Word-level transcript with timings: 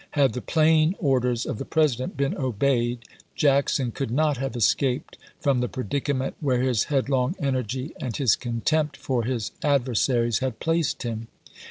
Had 0.17 0.33
the 0.33 0.41
plain 0.41 0.95
orders 0.97 1.45
of 1.45 1.59
the 1.59 1.63
President 1.63 2.17
been 2.17 2.35
obeyed, 2.35 3.03
Jackson 3.35 3.91
could 3.91 4.09
not 4.09 4.37
have 4.37 4.55
escaped 4.55 5.15
from 5.39 5.59
the 5.59 5.69
predicament 5.69 6.33
where 6.39 6.61
his 6.63 6.85
headlong 6.85 7.35
energy 7.37 7.93
and 8.01 8.17
his 8.17 8.35
contempt 8.35 8.97
for 8.97 9.25
his 9.25 9.51
adver 9.61 9.93
saries 9.93 10.39
had 10.39 10.59
placed 10.59 11.03
him. 11.03 11.27